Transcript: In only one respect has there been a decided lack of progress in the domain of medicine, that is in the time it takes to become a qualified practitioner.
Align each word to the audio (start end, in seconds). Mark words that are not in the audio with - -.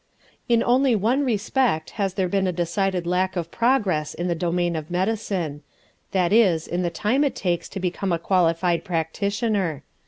In 0.49 0.63
only 0.63 0.95
one 0.95 1.23
respect 1.23 1.91
has 1.91 2.15
there 2.15 2.27
been 2.27 2.47
a 2.47 2.51
decided 2.51 3.05
lack 3.05 3.35
of 3.35 3.51
progress 3.51 4.15
in 4.15 4.27
the 4.27 4.33
domain 4.33 4.75
of 4.75 4.89
medicine, 4.89 5.61
that 6.09 6.33
is 6.33 6.67
in 6.67 6.81
the 6.81 6.89
time 6.89 7.23
it 7.23 7.35
takes 7.35 7.69
to 7.69 7.79
become 7.79 8.11
a 8.11 8.17
qualified 8.17 8.83
practitioner. 8.83 9.83